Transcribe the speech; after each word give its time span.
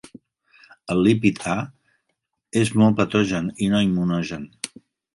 El 0.95 1.01
lípid 1.07 1.43
A 1.57 1.59
és 2.65 2.75
molt 2.83 3.01
patogen 3.03 3.55
i 3.67 3.71
no 3.75 3.87
immunogen. 3.93 4.53